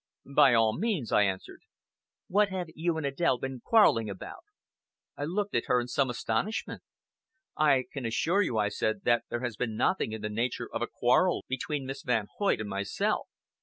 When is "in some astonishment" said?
5.79-6.81